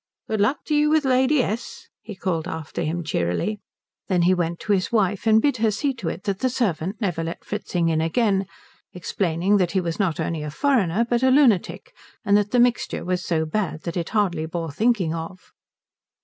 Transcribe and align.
"Good 0.27 0.41
luck 0.41 0.63
to 0.65 0.73
you 0.73 0.89
with 0.89 1.05
Lady 1.05 1.43
S.!" 1.43 1.87
he 2.01 2.15
called 2.15 2.47
after 2.47 2.81
him 2.81 3.03
cheerily. 3.03 3.59
Then 4.07 4.23
he 4.23 4.33
went 4.33 4.59
to 4.61 4.71
his 4.73 4.91
wife 4.91 5.27
and 5.27 5.39
bade 5.39 5.57
her 5.57 5.69
see 5.69 5.93
to 5.93 6.09
it 6.09 6.23
that 6.23 6.39
the 6.39 6.49
servant 6.49 6.99
never 6.99 7.23
let 7.23 7.45
Fritzing 7.45 7.87
in 7.87 8.01
again, 8.01 8.47
explaining 8.93 9.57
that 9.57 9.73
he 9.73 9.79
was 9.79 9.99
not 9.99 10.19
only 10.19 10.41
a 10.41 10.49
foreigner 10.49 11.05
but 11.07 11.21
a 11.21 11.29
lunatic, 11.29 11.93
and 12.25 12.35
that 12.35 12.49
the 12.49 12.59
mixture 12.59 13.05
was 13.05 13.23
so 13.23 13.45
bad 13.45 13.83
that 13.83 13.95
it 13.95 14.09
hardly 14.09 14.47
bore 14.47 14.71
thinking 14.71 15.13
of. 15.13 15.51